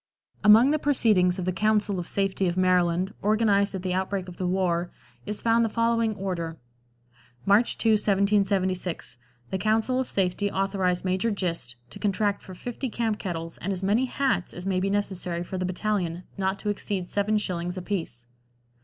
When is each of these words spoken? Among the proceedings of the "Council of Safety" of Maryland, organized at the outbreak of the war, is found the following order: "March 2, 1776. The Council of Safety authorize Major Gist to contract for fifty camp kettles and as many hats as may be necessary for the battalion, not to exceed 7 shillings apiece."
Among 0.43 0.71
the 0.71 0.79
proceedings 0.79 1.37
of 1.37 1.45
the 1.45 1.53
"Council 1.53 1.99
of 1.99 2.07
Safety" 2.07 2.47
of 2.47 2.57
Maryland, 2.57 3.13
organized 3.21 3.75
at 3.75 3.83
the 3.83 3.93
outbreak 3.93 4.27
of 4.27 4.37
the 4.37 4.47
war, 4.47 4.89
is 5.27 5.43
found 5.43 5.63
the 5.63 5.69
following 5.69 6.15
order: 6.15 6.57
"March 7.45 7.77
2, 7.77 7.91
1776. 7.91 9.19
The 9.51 9.59
Council 9.59 9.99
of 9.99 10.09
Safety 10.09 10.49
authorize 10.49 11.05
Major 11.05 11.29
Gist 11.29 11.75
to 11.91 11.99
contract 11.99 12.41
for 12.41 12.55
fifty 12.55 12.89
camp 12.89 13.19
kettles 13.19 13.59
and 13.59 13.71
as 13.71 13.83
many 13.83 14.05
hats 14.05 14.55
as 14.55 14.65
may 14.65 14.79
be 14.79 14.89
necessary 14.89 15.43
for 15.43 15.59
the 15.59 15.65
battalion, 15.65 16.23
not 16.35 16.57
to 16.57 16.69
exceed 16.69 17.11
7 17.11 17.37
shillings 17.37 17.77
apiece." 17.77 18.25